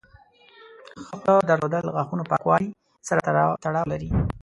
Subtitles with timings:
[1.05, 2.69] ښه خوله درلودل د غاښونو پاکوالي
[3.07, 3.19] سره
[3.63, 4.09] تړاو لري.